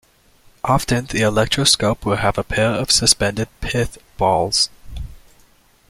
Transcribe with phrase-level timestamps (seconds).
[0.63, 4.71] Often the electroscope will have a pair of suspended pith balls.